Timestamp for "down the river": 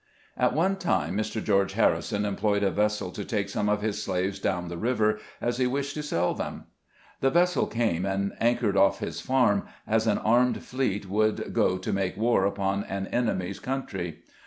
4.39-5.19